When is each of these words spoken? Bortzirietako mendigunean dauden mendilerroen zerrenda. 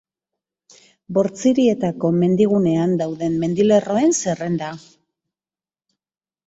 Bortzirietako 1.17 2.11
mendigunean 2.23 2.97
dauden 3.03 3.39
mendilerroen 3.45 4.19
zerrenda. 4.25 4.73